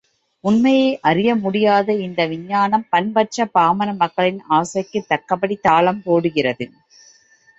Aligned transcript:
உண்மையை 0.43 0.87
அறிய 1.01 1.35
முடியாத 1.35 1.93
இந்த 1.97 2.21
விஞ்ஞானம் 2.27 2.85
பண்பற்ற 2.89 3.45
பாமர 3.53 3.93
மக்களின் 3.93 4.41
ஆசைக்குத் 4.49 5.07
தக்கபடி 5.07 5.57
தாளம் 5.61 6.01
போடுகிறது. 6.03 6.67